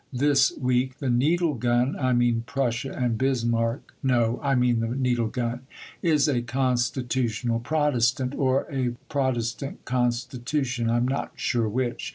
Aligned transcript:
This 0.11 0.51
week 0.57 0.97
the 0.97 1.11
needle 1.11 1.53
gun 1.53 1.95
(I 1.95 2.11
mean 2.13 2.41
Prussia 2.47 2.91
and 2.91 3.19
Bismarck 3.19 3.93
no, 4.01 4.39
I 4.41 4.55
mean 4.55 4.79
the 4.79 4.87
needle 4.87 5.27
gun) 5.27 5.67
is 6.01 6.27
a 6.27 6.41
constitutional 6.41 7.59
Protestant 7.59 8.33
or 8.33 8.65
a 8.71 8.95
Protestant 9.09 9.85
constitution, 9.85 10.89
I 10.89 10.97
am 10.97 11.07
not 11.07 11.33
sure 11.35 11.69
which.... 11.69 12.09